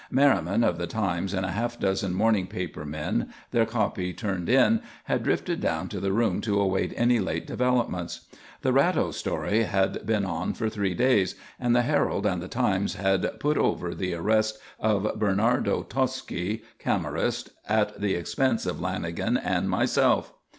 [0.09, 4.81] Merriman of the Times and a half dozen morning paper men, their copy turned in,
[5.03, 8.21] had drifted down to the room to await any late developments.
[8.63, 12.95] The Ratto story had been on for three days and the Herald and the Times
[12.95, 19.69] had "put over" the arrest of Bernardo Tosci, Camorrist, at the expense of Lanagan and
[19.69, 20.33] myself.